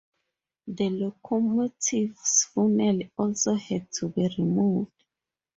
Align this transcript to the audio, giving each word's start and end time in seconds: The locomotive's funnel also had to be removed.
The 0.65 0.89
locomotive's 0.89 2.45
funnel 2.51 3.01
also 3.19 3.53
had 3.53 3.91
to 3.99 4.07
be 4.09 4.27
removed. 4.35 4.89